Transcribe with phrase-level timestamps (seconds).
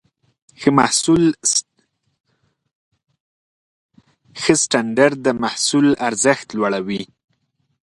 [4.41, 7.03] ښه سټنډرډ د محصول ارزښت لوړوي.